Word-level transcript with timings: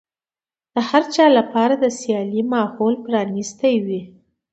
د 0.73 0.75
هر 0.89 1.03
چا 1.13 1.25
لپاره 1.37 1.73
د 1.77 1.85
سيالۍ 1.99 2.41
ماحول 2.53 2.93
پرانيستی 3.05 3.75
وي. 3.85 4.01